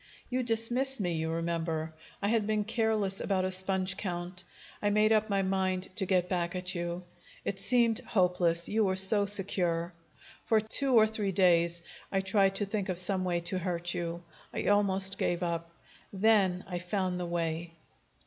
[0.31, 1.93] "You dismissed me, you remember.
[2.23, 4.43] I had been careless about a sponge count.
[4.81, 7.03] I made up my mind to get back at you.
[7.45, 9.93] It seemed hopeless you were so secure.
[10.43, 14.23] For two or three days I tried to think of some way to hurt you.
[14.51, 15.69] I almost gave up.
[16.11, 17.75] Then I found the way.